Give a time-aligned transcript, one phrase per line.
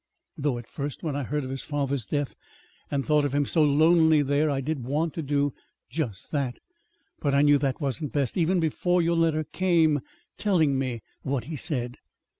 [0.35, 2.35] Though at first, when I heard of his father's death
[2.89, 5.53] and thought of him so lonely there, I did want to do
[5.91, 6.57] just that.
[7.19, 9.99] But I knew that wasn't best, even before your letter came
[10.37, 11.97] telling me what he said.